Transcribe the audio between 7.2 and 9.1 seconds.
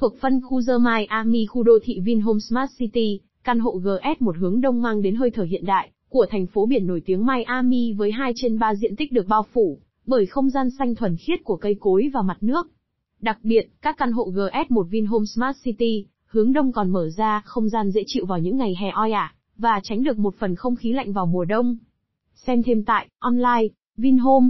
Miami với 2 trên 3 diện